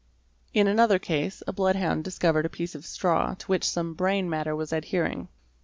[0.51, 4.55] In another case a bloodhound discovered a piece of straw to which some brain matter
[4.55, 5.27] was adhering.